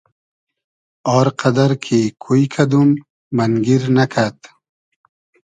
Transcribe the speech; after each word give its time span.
آر 1.17 1.27
قئدئر 1.39 1.71
کی 1.83 2.01
کوی 2.23 2.43
کئدوم 2.53 2.89
مئنگیر 3.35 3.83
نئکئد 3.95 4.37